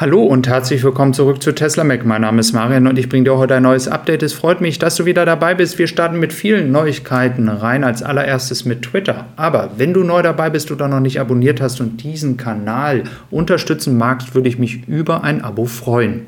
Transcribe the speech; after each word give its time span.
Hallo 0.00 0.22
und 0.22 0.48
herzlich 0.48 0.82
willkommen 0.82 1.12
zurück 1.12 1.42
zu 1.42 1.52
Tesla 1.52 1.84
Mac. 1.84 2.06
Mein 2.06 2.22
Name 2.22 2.40
ist 2.40 2.54
Marian 2.54 2.86
und 2.86 2.98
ich 2.98 3.10
bringe 3.10 3.24
dir 3.24 3.36
heute 3.36 3.56
ein 3.56 3.64
neues 3.64 3.86
Update. 3.86 4.22
Es 4.22 4.32
freut 4.32 4.62
mich, 4.62 4.78
dass 4.78 4.96
du 4.96 5.04
wieder 5.04 5.26
dabei 5.26 5.54
bist. 5.54 5.78
Wir 5.78 5.88
starten 5.88 6.18
mit 6.18 6.32
vielen 6.32 6.72
Neuigkeiten 6.72 7.50
rein. 7.50 7.84
Als 7.84 8.02
allererstes 8.02 8.64
mit 8.64 8.80
Twitter. 8.80 9.26
Aber 9.36 9.72
wenn 9.76 9.92
du 9.92 10.02
neu 10.02 10.22
dabei 10.22 10.48
bist 10.48 10.70
oder 10.70 10.88
noch 10.88 11.00
nicht 11.00 11.20
abonniert 11.20 11.60
hast 11.60 11.82
und 11.82 12.02
diesen 12.02 12.38
Kanal 12.38 13.04
unterstützen 13.30 13.98
magst, 13.98 14.34
würde 14.34 14.48
ich 14.48 14.58
mich 14.58 14.88
über 14.88 15.22
ein 15.22 15.44
Abo 15.44 15.66
freuen. 15.66 16.22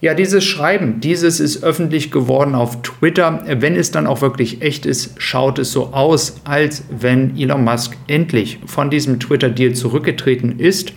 Ja, 0.00 0.14
dieses 0.14 0.44
Schreiben, 0.44 0.98
dieses 0.98 1.38
ist 1.38 1.62
öffentlich 1.62 2.10
geworden 2.10 2.56
auf 2.56 2.82
Twitter. 2.82 3.44
Wenn 3.46 3.76
es 3.76 3.92
dann 3.92 4.08
auch 4.08 4.20
wirklich 4.20 4.62
echt 4.62 4.84
ist, 4.84 5.14
schaut 5.18 5.60
es 5.60 5.70
so 5.70 5.92
aus, 5.92 6.40
als 6.42 6.82
wenn 6.90 7.38
Elon 7.38 7.62
Musk 7.62 7.96
endlich 8.08 8.58
von 8.66 8.90
diesem 8.90 9.20
Twitter-Deal 9.20 9.74
zurückgetreten 9.74 10.58
ist. 10.58 10.92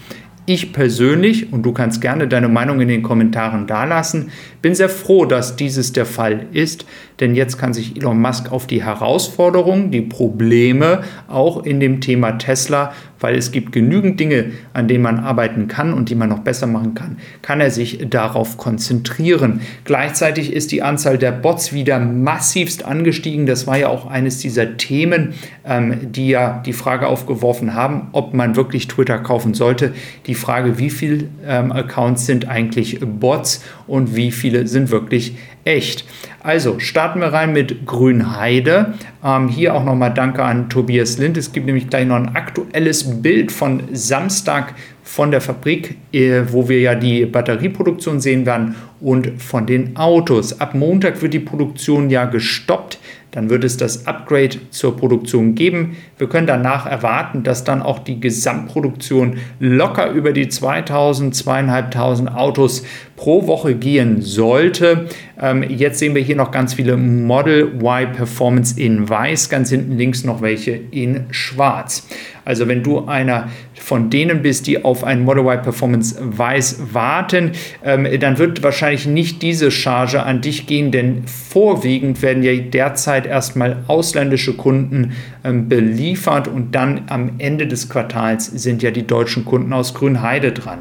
Ich 0.51 0.73
persönlich, 0.73 1.53
und 1.53 1.61
du 1.61 1.73
kannst 1.73 2.01
gerne 2.01 2.27
deine 2.27 2.47
Meinung 2.47 2.81
in 2.81 2.87
den 2.87 3.03
Kommentaren 3.03 3.67
dalassen, 3.67 4.31
bin 4.63 4.73
sehr 4.73 4.89
froh, 4.89 5.25
dass 5.25 5.55
dieses 5.55 5.93
der 5.93 6.07
Fall 6.07 6.47
ist, 6.53 6.87
denn 7.19 7.35
jetzt 7.35 7.59
kann 7.59 7.71
sich 7.71 7.95
Elon 7.95 8.19
Musk 8.19 8.51
auf 8.51 8.65
die 8.65 8.83
Herausforderungen, 8.83 9.91
die 9.91 10.01
Probleme 10.01 11.03
auch 11.27 11.63
in 11.65 11.79
dem 11.79 12.01
Thema 12.01 12.39
Tesla, 12.39 12.93
weil 13.19 13.35
es 13.35 13.51
gibt 13.51 13.71
genügend 13.71 14.19
Dinge, 14.19 14.51
an 14.73 14.87
denen 14.87 15.03
man 15.03 15.19
arbeiten 15.19 15.67
kann 15.67 15.93
und 15.93 16.09
die 16.09 16.15
man 16.15 16.29
noch 16.29 16.39
besser 16.39 16.67
machen 16.67 16.93
kann, 16.93 17.17
kann 17.41 17.61
er 17.61 17.71
sich 17.71 18.05
darauf 18.09 18.57
konzentrieren. 18.57 19.61
Gleichzeitig 19.83 20.53
ist 20.53 20.71
die 20.71 20.81
Anzahl 20.81 21.17
der 21.17 21.31
Bots 21.31 21.73
wieder 21.73 21.99
massivst 21.99 22.85
angestiegen. 22.85 23.45
Das 23.45 23.67
war 23.67 23.77
ja 23.77 23.89
auch 23.89 24.07
eines 24.07 24.39
dieser 24.39 24.77
Themen, 24.77 25.33
ähm, 25.65 26.11
die 26.11 26.29
ja 26.29 26.61
die 26.65 26.73
Frage 26.73 27.07
aufgeworfen 27.07 27.73
haben, 27.73 28.07
ob 28.11 28.33
man 28.33 28.55
wirklich 28.55 28.87
Twitter 28.87 29.19
kaufen 29.19 29.53
sollte. 29.53 29.93
Die 30.27 30.35
Frage, 30.35 30.79
wie 30.79 30.89
viele 30.89 31.25
ähm, 31.45 31.71
Accounts 31.71 32.25
sind 32.25 32.47
eigentlich 32.47 32.99
Bots 33.01 33.63
und 33.87 34.15
wie 34.15 34.31
viele 34.31 34.67
sind 34.67 34.91
wirklich 34.91 35.35
echt. 35.65 36.05
Also 36.41 36.79
starten 36.79 37.19
wir 37.19 37.27
rein 37.27 37.51
mit 37.51 37.85
Grünheide. 37.85 38.93
Ähm, 39.23 39.49
hier 39.49 39.75
auch 39.75 39.83
nochmal 39.83 40.13
Danke 40.13 40.43
an 40.43 40.69
Tobias 40.69 41.17
Lind. 41.17 41.37
Es 41.37 41.51
gibt 41.51 41.65
nämlich 41.65 41.89
gleich 41.89 42.07
noch 42.07 42.15
ein 42.15 42.35
aktuelles 42.35 43.21
Bild 43.21 43.51
von 43.51 43.83
Samstag 43.91 44.73
von 45.03 45.31
der 45.31 45.41
Fabrik, 45.41 45.97
äh, 46.13 46.41
wo 46.49 46.69
wir 46.69 46.79
ja 46.79 46.95
die 46.95 47.25
Batterieproduktion 47.25 48.21
sehen 48.21 48.45
werden 48.45 48.75
und 49.01 49.41
von 49.41 49.65
den 49.65 49.97
Autos. 49.97 50.61
Ab 50.61 50.75
Montag 50.75 51.21
wird 51.21 51.33
die 51.33 51.39
Produktion 51.39 52.09
ja 52.09 52.25
gestoppt. 52.25 52.99
Dann 53.31 53.49
wird 53.49 53.63
es 53.63 53.77
das 53.77 54.07
Upgrade 54.07 54.57
zur 54.71 54.97
Produktion 54.97 55.55
geben. 55.55 55.97
Wir 56.17 56.27
können 56.27 56.47
danach 56.47 56.85
erwarten, 56.85 57.43
dass 57.43 57.63
dann 57.63 57.81
auch 57.81 57.99
die 57.99 58.19
Gesamtproduktion 58.19 59.37
locker 59.59 60.09
über 60.11 60.33
die 60.33 60.49
2000, 60.49 61.35
2500 61.35 62.35
Autos 62.35 62.83
pro 63.15 63.47
Woche 63.47 63.75
gehen 63.75 64.21
sollte. 64.21 65.07
Ähm, 65.39 65.63
jetzt 65.63 65.99
sehen 65.99 66.15
wir 66.15 66.21
hier 66.21 66.35
noch 66.35 66.51
ganz 66.51 66.73
viele 66.73 66.97
Model 66.97 67.79
Y 67.81 68.11
Performance 68.13 68.79
in 68.79 69.07
weiß, 69.07 69.49
ganz 69.49 69.69
hinten 69.69 69.97
links 69.97 70.23
noch 70.23 70.41
welche 70.41 70.71
in 70.71 71.25
schwarz. 71.31 72.07
Also 72.49 72.67
wenn 72.67 72.81
du 72.81 73.05
einer 73.05 73.47
von 73.75 74.09
denen 74.09 74.41
bist, 74.41 74.65
die 74.65 74.83
auf 74.83 75.03
ein 75.03 75.23
Model 75.23 75.43
Y 75.45 75.61
Performance 75.61 76.17
Weiß 76.19 76.79
warten, 76.93 77.51
ähm, 77.85 78.07
dann 78.19 78.39
wird 78.39 78.63
wahrscheinlich 78.63 79.05
nicht 79.05 79.43
diese 79.43 79.69
Charge 79.69 80.23
an 80.23 80.41
dich 80.41 80.65
gehen, 80.65 80.89
denn 80.89 81.27
vorwiegend 81.27 82.23
werden 82.23 82.41
ja 82.41 82.55
derzeit 82.55 83.27
erstmal 83.27 83.83
ausländische 83.85 84.53
Kunden 84.53 85.11
ähm, 85.43 85.69
beliefert 85.69 86.47
und 86.47 86.73
dann 86.73 87.03
am 87.09 87.33
Ende 87.37 87.67
des 87.67 87.87
Quartals 87.87 88.47
sind 88.47 88.81
ja 88.81 88.89
die 88.89 89.05
deutschen 89.05 89.45
Kunden 89.45 89.71
aus 89.71 89.93
Grünheide 89.93 90.51
dran. 90.51 90.79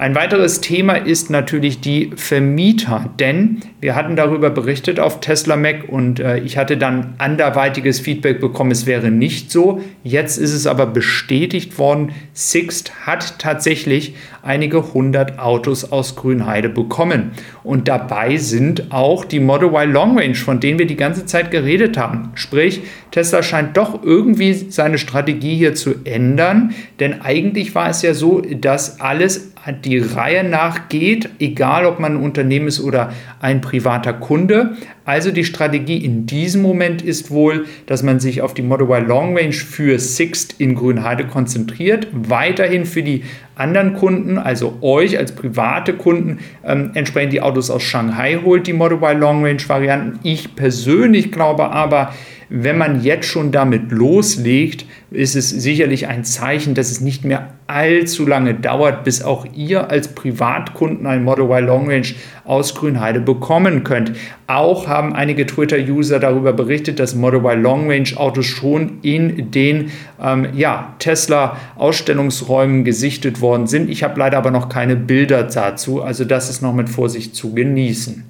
Ein 0.00 0.14
weiteres 0.14 0.62
Thema 0.62 0.94
ist 0.94 1.28
natürlich 1.28 1.82
die 1.82 2.12
Vermieter, 2.16 3.10
denn 3.18 3.60
wir 3.82 3.94
hatten 3.94 4.16
darüber 4.16 4.48
berichtet 4.48 4.98
auf 4.98 5.20
Tesla 5.20 5.56
Mac 5.56 5.90
und 5.90 6.20
äh, 6.20 6.38
ich 6.38 6.56
hatte 6.56 6.78
dann 6.78 7.12
anderweitiges 7.18 8.00
Feedback 8.00 8.40
bekommen, 8.40 8.70
es 8.70 8.86
wäre 8.86 9.10
nicht 9.10 9.50
so. 9.50 9.82
Jetzt 10.02 10.38
ist 10.38 10.54
es 10.54 10.66
aber 10.66 10.86
bestätigt 10.86 11.78
worden, 11.78 12.12
Sixt 12.32 13.04
hat 13.04 13.38
tatsächlich 13.38 14.14
einige 14.42 14.94
hundert 14.94 15.38
Autos 15.38 15.92
aus 15.92 16.16
Grünheide 16.16 16.70
bekommen. 16.70 17.32
Und 17.62 17.86
dabei 17.86 18.38
sind 18.38 18.90
auch 18.92 19.26
die 19.26 19.38
Model 19.38 19.68
Y 19.68 19.92
Long 19.92 20.18
Range, 20.18 20.34
von 20.34 20.60
denen 20.60 20.78
wir 20.78 20.86
die 20.86 20.96
ganze 20.96 21.26
Zeit 21.26 21.50
geredet 21.50 21.98
haben. 21.98 22.30
Sprich, 22.36 22.80
Tesla 23.10 23.42
scheint 23.42 23.76
doch 23.76 24.02
irgendwie 24.02 24.54
seine 24.54 24.96
Strategie 24.96 25.56
hier 25.56 25.74
zu 25.74 25.96
ändern, 26.04 26.72
denn 27.00 27.20
eigentlich 27.20 27.74
war 27.74 27.90
es 27.90 28.00
ja 28.00 28.14
so, 28.14 28.40
dass 28.40 28.98
alles 28.98 29.49
die 29.84 29.98
Reihe 29.98 30.44
nach 30.44 30.88
geht, 30.88 31.28
egal 31.38 31.84
ob 31.84 32.00
man 32.00 32.16
ein 32.16 32.22
Unternehmen 32.22 32.68
ist 32.68 32.80
oder 32.80 33.12
ein 33.40 33.60
privater 33.60 34.12
Kunde. 34.12 34.76
Also 35.04 35.30
die 35.30 35.44
Strategie 35.44 36.04
in 36.04 36.26
diesem 36.26 36.62
Moment 36.62 37.02
ist 37.02 37.30
wohl, 37.30 37.66
dass 37.86 38.02
man 38.02 38.20
sich 38.20 38.42
auf 38.42 38.54
die 38.54 38.62
Model 38.62 38.86
Y 38.88 39.06
Long 39.06 39.36
Range 39.36 39.52
für 39.52 39.98
Sixt 39.98 40.56
in 40.58 40.74
Grünheide 40.74 41.26
konzentriert, 41.26 42.06
weiterhin 42.12 42.84
für 42.84 43.02
die 43.02 43.24
anderen 43.54 43.94
Kunden, 43.94 44.38
also 44.38 44.78
euch 44.80 45.18
als 45.18 45.32
private 45.32 45.94
Kunden, 45.94 46.38
ähm, 46.64 46.92
entsprechend 46.94 47.32
die 47.32 47.42
Autos 47.42 47.70
aus 47.70 47.82
Shanghai 47.82 48.38
holt, 48.42 48.66
die 48.66 48.72
Model 48.72 48.98
Y 48.98 49.18
Long 49.18 49.44
Range 49.44 49.62
Varianten. 49.66 50.18
Ich 50.22 50.54
persönlich 50.54 51.30
glaube 51.30 51.70
aber, 51.70 52.12
wenn 52.52 52.78
man 52.78 53.04
jetzt 53.04 53.26
schon 53.26 53.52
damit 53.52 53.92
loslegt, 53.92 54.84
ist 55.12 55.36
es 55.36 55.50
sicherlich 55.50 56.08
ein 56.08 56.24
Zeichen, 56.24 56.74
dass 56.74 56.90
es 56.90 57.00
nicht 57.00 57.24
mehr 57.24 57.54
allzu 57.68 58.26
lange 58.26 58.54
dauert, 58.54 59.04
bis 59.04 59.22
auch 59.22 59.46
ihr 59.54 59.88
als 59.88 60.08
Privatkunden 60.08 61.06
ein 61.06 61.22
Model 61.22 61.44
Y 61.44 61.64
Long 61.64 61.88
Range 61.88 62.08
aus 62.44 62.74
Grünheide 62.74 63.20
bekommen 63.20 63.84
könnt. 63.84 64.12
Auch 64.48 64.88
haben 64.90 65.14
einige 65.14 65.46
Twitter-User 65.46 66.18
darüber 66.18 66.52
berichtet, 66.52 67.00
dass 67.00 67.14
Model 67.14 67.40
Y 67.40 67.62
Long 67.62 67.90
Range 67.90 68.10
Autos 68.16 68.44
schon 68.44 68.98
in 69.00 69.50
den 69.50 69.90
ähm, 70.22 70.48
ja, 70.54 70.94
Tesla-Ausstellungsräumen 70.98 72.84
gesichtet 72.84 73.40
worden 73.40 73.66
sind. 73.66 73.88
Ich 73.88 74.02
habe 74.02 74.18
leider 74.18 74.36
aber 74.36 74.50
noch 74.50 74.68
keine 74.68 74.96
Bilder 74.96 75.44
dazu, 75.44 76.02
also 76.02 76.26
das 76.26 76.50
ist 76.50 76.60
noch 76.60 76.74
mit 76.74 76.90
Vorsicht 76.90 77.34
zu 77.34 77.54
genießen. 77.54 78.24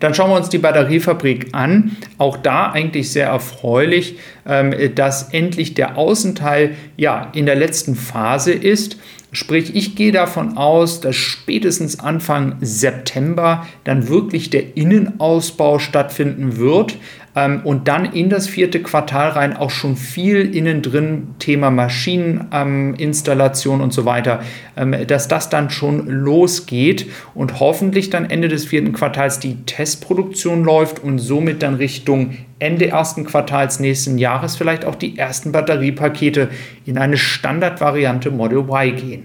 Dann 0.00 0.14
schauen 0.14 0.30
wir 0.30 0.36
uns 0.36 0.48
die 0.48 0.58
Batteriefabrik 0.58 1.48
an. 1.52 1.96
Auch 2.18 2.36
da 2.36 2.70
eigentlich 2.70 3.10
sehr 3.10 3.26
erfreulich, 3.26 4.18
ähm, 4.46 4.74
dass 4.94 5.32
endlich 5.32 5.74
der 5.74 5.96
Außenteil 5.96 6.74
ja 6.96 7.30
in 7.34 7.46
der 7.46 7.56
letzten 7.56 7.94
Phase 7.94 8.52
ist. 8.52 8.98
Sprich, 9.32 9.74
ich 9.74 9.96
gehe 9.96 10.12
davon 10.12 10.56
aus, 10.56 11.00
dass 11.00 11.16
spätestens 11.16 12.00
Anfang 12.00 12.56
September 12.60 13.66
dann 13.84 14.08
wirklich 14.08 14.48
der 14.50 14.76
Innenausbau 14.76 15.78
stattfinden 15.78 16.56
wird 16.56 16.96
ähm, 17.36 17.60
und 17.62 17.86
dann 17.86 18.04
in 18.06 18.30
das 18.30 18.48
vierte 18.48 18.82
Quartal 18.82 19.28
rein 19.28 19.56
auch 19.56 19.70
schon 19.70 19.94
viel 19.94 20.56
innen 20.56 20.82
drin, 20.82 21.36
Thema 21.38 21.70
Maschineninstallation 21.70 23.76
ähm, 23.76 23.84
und 23.84 23.92
so 23.92 24.04
weiter, 24.06 24.40
ähm, 24.76 24.96
dass 25.06 25.28
das 25.28 25.48
dann 25.50 25.70
schon 25.70 26.08
losgeht 26.08 27.06
und 27.34 27.60
hoffentlich 27.60 28.10
dann 28.10 28.28
Ende 28.28 28.48
des 28.48 28.64
vierten 28.64 28.92
Quartals 28.92 29.38
die 29.38 29.62
Testproduktion 29.66 30.64
läuft 30.64 31.04
und 31.04 31.18
somit 31.18 31.62
dann 31.62 31.74
Richtung 31.74 32.38
Ende 32.58 32.86
ersten 32.86 33.26
Quartals 33.26 33.80
nächsten 33.80 34.16
Jahres 34.16 34.56
vielleicht 34.56 34.86
auch 34.86 34.94
die 34.94 35.18
ersten 35.18 35.52
Batteriepakete 35.52 36.48
in 36.86 36.96
eine 36.96 37.18
Standardvariante 37.18 38.30
Model 38.30 38.60
Y 38.60 38.96
gehen. 38.96 39.24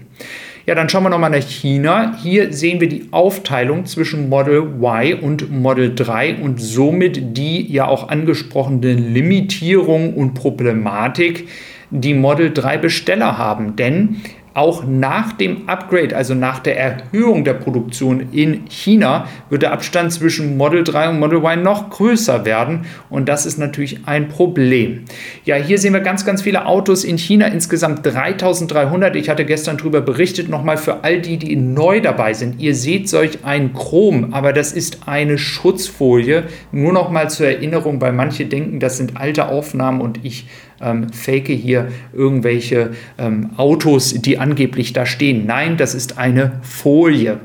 Ja, 0.64 0.76
dann 0.76 0.88
schauen 0.88 1.02
wir 1.02 1.10
nochmal 1.10 1.30
nach 1.30 1.42
China. 1.42 2.16
Hier 2.22 2.52
sehen 2.52 2.80
wir 2.80 2.88
die 2.88 3.08
Aufteilung 3.10 3.84
zwischen 3.84 4.28
Model 4.28 4.58
Y 4.80 5.18
und 5.20 5.50
Model 5.50 5.92
3 5.92 6.36
und 6.36 6.60
somit 6.60 7.36
die 7.36 7.66
ja 7.72 7.88
auch 7.88 8.08
angesprochene 8.08 8.92
Limitierung 8.92 10.14
und 10.14 10.34
Problematik, 10.34 11.48
die 11.90 12.14
Model 12.14 12.52
3 12.52 12.78
Besteller 12.78 13.38
haben. 13.38 13.74
Denn 13.74 14.22
auch 14.54 14.84
nach 14.86 15.32
dem 15.32 15.68
Upgrade, 15.68 16.16
also 16.16 16.34
nach 16.34 16.58
der 16.58 16.78
Erhöhung 16.78 17.44
der 17.44 17.54
Produktion 17.54 18.28
in 18.32 18.64
China, 18.68 19.26
wird 19.50 19.62
der 19.62 19.72
Abstand 19.72 20.12
zwischen 20.12 20.56
Model 20.56 20.84
3 20.84 21.10
und 21.10 21.20
Model 21.20 21.38
Y 21.38 21.62
noch 21.62 21.90
größer 21.90 22.44
werden. 22.44 22.86
Und 23.08 23.28
das 23.28 23.46
ist 23.46 23.58
natürlich 23.58 24.06
ein 24.06 24.28
Problem. 24.28 25.04
Ja, 25.44 25.56
hier 25.56 25.78
sehen 25.78 25.92
wir 25.92 26.00
ganz, 26.00 26.24
ganz 26.24 26.42
viele 26.42 26.66
Autos 26.66 27.04
in 27.04 27.18
China, 27.18 27.46
insgesamt 27.46 28.04
3300. 28.04 29.16
Ich 29.16 29.28
hatte 29.28 29.44
gestern 29.44 29.76
darüber 29.78 30.00
berichtet, 30.00 30.48
nochmal 30.48 30.76
für 30.76 31.04
all 31.04 31.20
die, 31.20 31.36
die 31.36 31.56
neu 31.56 32.00
dabei 32.00 32.34
sind. 32.34 32.60
Ihr 32.60 32.74
seht 32.74 33.08
solch 33.08 33.44
ein 33.44 33.72
Chrom, 33.72 34.32
aber 34.34 34.52
das 34.52 34.72
ist 34.72 35.06
eine 35.06 35.38
Schutzfolie. 35.38 36.44
Nur 36.72 36.92
nochmal 36.92 37.30
zur 37.30 37.46
Erinnerung, 37.46 38.00
weil 38.00 38.12
manche 38.12 38.46
denken, 38.46 38.80
das 38.80 38.96
sind 38.96 39.16
alte 39.16 39.48
Aufnahmen 39.48 40.00
und 40.00 40.20
ich 40.24 40.46
ähm, 40.82 41.12
fake 41.12 41.48
hier 41.48 41.88
irgendwelche 42.12 42.90
ähm, 43.18 43.50
Autos, 43.56 44.14
die 44.14 44.38
angeblich 44.38 44.92
da 44.92 45.06
stehen. 45.06 45.46
Nein, 45.46 45.76
das 45.76 45.94
ist 45.94 46.18
eine 46.18 46.52
Folie. 46.62 47.38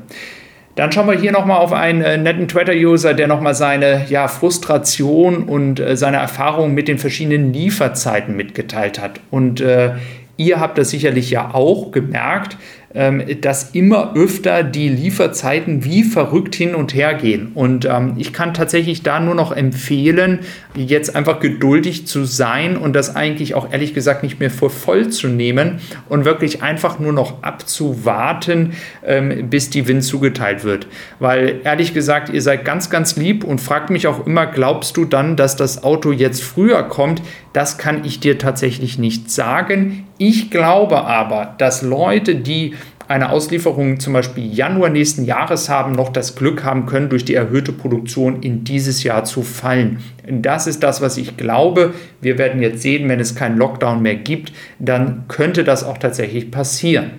Dann 0.78 0.92
schauen 0.92 1.08
wir 1.08 1.18
hier 1.18 1.32
nochmal 1.32 1.58
auf 1.58 1.72
einen 1.72 2.02
äh, 2.02 2.16
netten 2.16 2.46
Twitter-User, 2.46 3.12
der 3.12 3.26
nochmal 3.26 3.56
seine 3.56 4.06
ja, 4.08 4.28
Frustration 4.28 5.42
und 5.42 5.80
äh, 5.80 5.96
seine 5.96 6.18
Erfahrungen 6.18 6.72
mit 6.72 6.86
den 6.86 6.98
verschiedenen 6.98 7.52
Lieferzeiten 7.52 8.36
mitgeteilt 8.36 9.00
hat. 9.00 9.18
Und 9.32 9.60
äh, 9.60 9.94
ihr 10.36 10.60
habt 10.60 10.78
das 10.78 10.90
sicherlich 10.90 11.30
ja 11.30 11.52
auch 11.52 11.90
gemerkt. 11.90 12.56
Ähm, 12.94 13.22
dass 13.42 13.70
immer 13.74 14.14
öfter 14.16 14.62
die 14.62 14.88
Lieferzeiten 14.88 15.84
wie 15.84 16.02
verrückt 16.02 16.54
hin 16.54 16.74
und 16.74 16.94
her 16.94 17.14
gehen. 17.14 17.52
Und 17.54 17.84
ähm, 17.84 18.14
ich 18.16 18.32
kann 18.32 18.54
tatsächlich 18.54 19.02
da 19.02 19.20
nur 19.20 19.34
noch 19.34 19.52
empfehlen, 19.52 20.40
jetzt 20.74 21.14
einfach 21.14 21.40
geduldig 21.40 22.06
zu 22.06 22.24
sein 22.24 22.76
und 22.76 22.94
das 22.94 23.14
eigentlich 23.14 23.54
auch 23.54 23.72
ehrlich 23.72 23.92
gesagt 23.92 24.22
nicht 24.22 24.40
mehr 24.40 24.50
für 24.50 24.70
voll 24.70 25.08
zu 25.10 25.28
nehmen 25.28 25.80
und 26.08 26.24
wirklich 26.24 26.62
einfach 26.62 26.98
nur 26.98 27.12
noch 27.12 27.42
abzuwarten, 27.42 28.72
ähm, 29.04 29.50
bis 29.50 29.68
die 29.68 29.86
Wind 29.86 30.02
zugeteilt 30.04 30.64
wird. 30.64 30.86
Weil 31.18 31.60
ehrlich 31.64 31.92
gesagt, 31.92 32.30
ihr 32.30 32.42
seid 32.42 32.64
ganz, 32.64 32.88
ganz 32.88 33.16
lieb 33.16 33.44
und 33.44 33.60
fragt 33.60 33.90
mich 33.90 34.06
auch 34.06 34.26
immer, 34.26 34.46
glaubst 34.46 34.96
du 34.96 35.04
dann, 35.04 35.36
dass 35.36 35.56
das 35.56 35.82
Auto 35.84 36.10
jetzt 36.12 36.42
früher 36.42 36.84
kommt? 36.84 37.20
Das 37.52 37.76
kann 37.76 38.04
ich 38.04 38.20
dir 38.20 38.38
tatsächlich 38.38 38.98
nicht 38.98 39.30
sagen. 39.30 40.06
Ich 40.18 40.50
glaube 40.50 41.04
aber, 41.04 41.54
dass 41.58 41.82
Leute, 41.82 42.36
die 42.36 42.74
eine 43.08 43.30
Auslieferung 43.30 43.98
zum 44.00 44.12
Beispiel 44.12 44.52
Januar 44.52 44.90
nächsten 44.90 45.24
Jahres 45.24 45.70
haben, 45.70 45.92
noch 45.92 46.10
das 46.10 46.36
Glück 46.36 46.62
haben 46.62 46.84
können, 46.84 47.08
durch 47.08 47.24
die 47.24 47.34
erhöhte 47.34 47.72
Produktion 47.72 48.42
in 48.42 48.64
dieses 48.64 49.02
Jahr 49.02 49.24
zu 49.24 49.42
fallen. 49.42 49.98
Das 50.30 50.66
ist 50.66 50.82
das, 50.82 51.00
was 51.00 51.16
ich 51.16 51.38
glaube. 51.38 51.94
Wir 52.20 52.36
werden 52.36 52.60
jetzt 52.60 52.82
sehen, 52.82 53.08
wenn 53.08 53.18
es 53.18 53.34
keinen 53.34 53.56
Lockdown 53.56 54.02
mehr 54.02 54.16
gibt, 54.16 54.52
dann 54.78 55.24
könnte 55.28 55.64
das 55.64 55.84
auch 55.84 55.96
tatsächlich 55.96 56.50
passieren. 56.50 57.12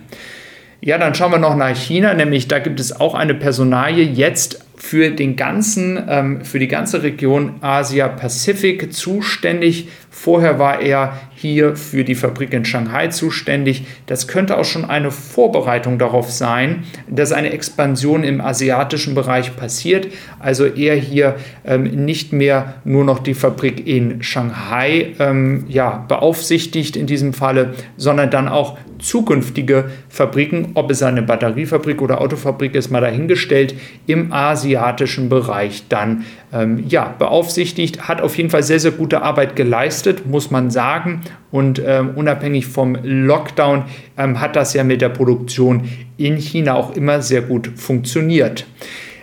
Ja, 0.81 0.97
dann 0.97 1.13
schauen 1.13 1.31
wir 1.31 1.39
noch 1.39 1.57
nach 1.57 1.75
China, 1.75 2.13
nämlich 2.13 2.47
da 2.47 2.59
gibt 2.59 2.79
es 2.79 2.97
auch 2.97 3.13
eine 3.13 3.33
Personalie 3.33 4.03
jetzt 4.03 4.63
für 4.77 5.09
den 5.09 5.35
ganzen, 5.35 6.01
ähm, 6.07 6.45
für 6.45 6.57
die 6.57 6.69
ganze 6.69 7.03
Region 7.03 7.55
Asia-Pazifik 7.59 8.93
zuständig. 8.93 9.89
Vorher 10.11 10.59
war 10.59 10.81
er 10.81 11.19
hier 11.35 11.75
für 11.75 12.03
die 12.03 12.15
Fabrik 12.15 12.53
in 12.53 12.65
Shanghai 12.65 13.07
zuständig. 13.07 13.85
Das 14.07 14.27
könnte 14.27 14.57
auch 14.57 14.65
schon 14.65 14.85
eine 14.85 15.11
Vorbereitung 15.11 15.99
darauf 15.99 16.31
sein, 16.31 16.83
dass 17.07 17.31
eine 17.31 17.51
Expansion 17.51 18.23
im 18.23 18.41
asiatischen 18.41 19.15
Bereich 19.15 19.55
passiert. 19.55 20.07
Also 20.39 20.65
er 20.65 20.95
hier 20.95 21.35
ähm, 21.63 21.83
nicht 21.83 22.33
mehr 22.33 22.75
nur 22.83 23.05
noch 23.05 23.19
die 23.19 23.33
Fabrik 23.35 23.87
in 23.87 24.23
Shanghai 24.23 25.13
ähm, 25.19 25.65
ja, 25.69 26.03
beaufsichtigt 26.07 26.95
in 26.95 27.07
diesem 27.07 27.33
Falle, 27.33 27.75
sondern 27.95 28.31
dann 28.31 28.47
auch 28.47 28.77
zukünftige 28.99 29.91
Fabriken, 30.09 30.71
ob 30.73 30.91
es 30.91 31.01
eine 31.01 31.21
Batteriefabrik 31.21 32.01
oder 32.01 32.21
Autofabrik 32.21 32.75
ist, 32.75 32.89
mal 32.89 33.01
dahingestellt, 33.01 33.75
im 34.07 34.31
asiatischen 34.33 35.29
Bereich 35.29 35.83
dann 35.89 36.25
ähm, 36.53 36.83
ja, 36.87 37.15
beaufsichtigt. 37.17 38.07
Hat 38.07 38.21
auf 38.21 38.37
jeden 38.37 38.49
Fall 38.49 38.63
sehr, 38.63 38.79
sehr 38.79 38.91
gute 38.91 39.21
Arbeit 39.21 39.55
geleistet, 39.55 40.08
muss 40.25 40.51
man 40.51 40.71
sagen. 40.71 41.21
Und 41.51 41.81
ähm, 41.85 42.11
unabhängig 42.15 42.67
vom 42.67 42.97
Lockdown 43.01 43.83
ähm, 44.17 44.39
hat 44.39 44.55
das 44.55 44.73
ja 44.73 44.83
mit 44.83 45.01
der 45.01 45.09
Produktion 45.09 45.89
in 46.17 46.37
China 46.37 46.75
auch 46.75 46.95
immer 46.95 47.21
sehr 47.21 47.41
gut 47.41 47.71
funktioniert. 47.75 48.65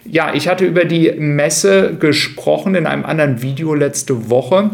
Ja, 0.05 0.35
ich 0.35 0.49
hatte 0.49 0.65
über 0.65 0.85
die 0.85 1.13
Messe 1.13 1.97
gesprochen 1.99 2.75
in 2.75 2.87
einem 2.87 3.05
anderen 3.05 3.43
Video 3.43 3.75
letzte 3.75 4.31
Woche. 4.31 4.71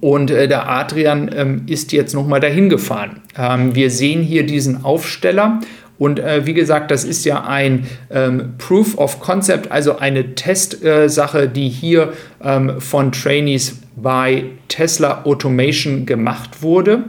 Und 0.00 0.30
äh, 0.30 0.48
der 0.48 0.68
Adrian 0.68 1.30
ähm, 1.34 1.62
ist 1.66 1.92
jetzt 1.92 2.14
nochmal 2.14 2.40
dahin 2.40 2.68
gefahren. 2.68 3.22
Ähm, 3.36 3.74
wir 3.74 3.90
sehen 3.90 4.22
hier 4.22 4.44
diesen 4.44 4.84
Aufsteller. 4.84 5.60
Und 5.98 6.18
äh, 6.18 6.44
wie 6.46 6.54
gesagt, 6.54 6.90
das 6.90 7.04
ist 7.04 7.24
ja 7.24 7.44
ein 7.44 7.86
ähm, 8.10 8.54
Proof 8.58 8.98
of 8.98 9.20
Concept, 9.20 9.70
also 9.70 9.98
eine 9.98 10.34
Testsache, 10.34 11.42
äh, 11.42 11.48
die 11.48 11.68
hier 11.68 12.12
ähm, 12.42 12.80
von 12.80 13.12
Trainees 13.12 13.78
bei 13.96 14.44
Tesla 14.74 15.22
Automation 15.24 16.04
gemacht 16.04 16.62
wurde. 16.62 17.04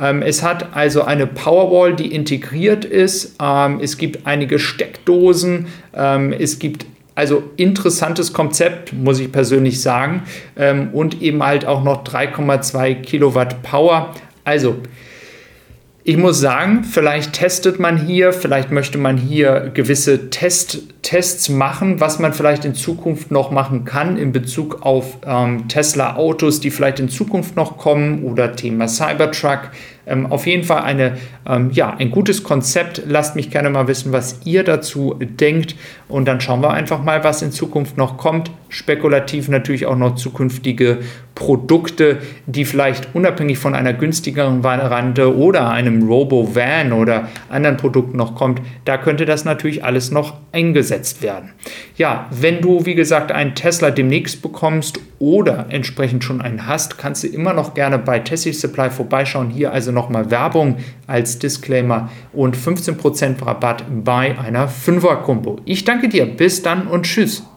Ähm, 0.00 0.22
es 0.22 0.42
hat 0.42 0.74
also 0.74 1.02
eine 1.02 1.26
Powerwall, 1.26 1.94
die 1.94 2.14
integriert 2.14 2.86
ist. 2.86 3.36
Ähm, 3.42 3.80
es 3.82 3.98
gibt 3.98 4.26
einige 4.26 4.58
Steckdosen. 4.58 5.66
es 5.92 6.58
gibt 6.58 6.86
also 7.14 7.42
interessantes 7.56 8.32
Konzept, 8.32 8.94
muss 8.94 9.20
ich 9.20 9.30
persönlich 9.30 9.82
sagen. 9.82 10.22
Ähm, 10.56 10.88
und 10.94 11.20
eben 11.20 11.44
halt 11.44 11.66
auch 11.66 11.84
noch 11.84 12.04
3,2 12.04 12.94
Kilowatt 12.94 13.62
Power. 13.62 14.14
Also, 14.44 14.76
ich 16.10 16.16
muss 16.16 16.40
sagen, 16.40 16.82
vielleicht 16.82 17.34
testet 17.34 17.78
man 17.78 17.96
hier, 17.96 18.32
vielleicht 18.32 18.72
möchte 18.72 18.98
man 18.98 19.16
hier 19.16 19.70
gewisse 19.72 20.28
Test, 20.28 20.80
Tests 21.02 21.48
machen, 21.48 22.00
was 22.00 22.18
man 22.18 22.32
vielleicht 22.32 22.64
in 22.64 22.74
Zukunft 22.74 23.30
noch 23.30 23.52
machen 23.52 23.84
kann 23.84 24.18
in 24.18 24.32
Bezug 24.32 24.82
auf 24.82 25.18
ähm, 25.24 25.68
Tesla-Autos, 25.68 26.58
die 26.58 26.72
vielleicht 26.72 26.98
in 26.98 27.10
Zukunft 27.10 27.54
noch 27.54 27.78
kommen 27.78 28.24
oder 28.24 28.56
Thema 28.56 28.88
Cybertruck. 28.88 29.70
Ähm, 30.06 30.26
auf 30.26 30.46
jeden 30.46 30.64
Fall 30.64 30.82
eine, 30.82 31.18
ähm, 31.46 31.70
ja, 31.72 31.94
ein 31.94 32.10
gutes 32.10 32.42
Konzept. 32.42 33.02
Lasst 33.06 33.36
mich 33.36 33.50
gerne 33.50 33.70
mal 33.70 33.88
wissen, 33.88 34.12
was 34.12 34.40
ihr 34.44 34.64
dazu 34.64 35.16
denkt. 35.18 35.76
Und 36.08 36.26
dann 36.26 36.40
schauen 36.40 36.62
wir 36.62 36.70
einfach 36.70 37.02
mal, 37.02 37.22
was 37.24 37.42
in 37.42 37.52
Zukunft 37.52 37.96
noch 37.96 38.16
kommt. 38.16 38.50
Spekulativ 38.68 39.48
natürlich 39.48 39.86
auch 39.86 39.96
noch 39.96 40.16
zukünftige 40.16 40.98
Produkte, 41.34 42.18
die 42.46 42.64
vielleicht 42.64 43.14
unabhängig 43.14 43.58
von 43.58 43.74
einer 43.74 43.92
günstigeren 43.92 44.62
Variante 44.62 45.36
oder 45.36 45.70
einem 45.70 46.06
Robo-Van 46.06 46.92
oder 46.92 47.28
anderen 47.48 47.76
Produkten 47.76 48.16
noch 48.16 48.34
kommt. 48.34 48.60
Da 48.84 48.98
könnte 48.98 49.24
das 49.24 49.44
natürlich 49.44 49.84
alles 49.84 50.10
noch 50.10 50.34
eingesetzt 50.52 51.22
werden. 51.22 51.52
Ja, 51.96 52.26
wenn 52.30 52.60
du, 52.60 52.84
wie 52.84 52.94
gesagt, 52.94 53.32
einen 53.32 53.54
Tesla 53.54 53.90
demnächst 53.90 54.42
bekommst 54.42 55.00
oder 55.18 55.66
entsprechend 55.70 56.24
schon 56.24 56.40
einen 56.40 56.66
hast, 56.66 56.98
kannst 56.98 57.24
du 57.24 57.28
immer 57.28 57.52
noch 57.52 57.74
gerne 57.74 57.98
bei 57.98 58.18
Tessie 58.18 58.52
Supply 58.52 58.90
vorbeischauen. 58.90 59.50
Hier 59.50 59.72
also 59.72 59.89
nochmal 59.92 60.30
Werbung 60.30 60.76
als 61.06 61.38
Disclaimer 61.38 62.10
und 62.32 62.56
15% 62.56 63.44
Rabatt 63.44 63.84
bei 64.04 64.38
einer 64.38 64.68
5er-Kombo. 64.68 65.60
Ich 65.64 65.84
danke 65.84 66.08
dir, 66.08 66.26
bis 66.26 66.62
dann 66.62 66.86
und 66.86 67.04
tschüss. 67.04 67.49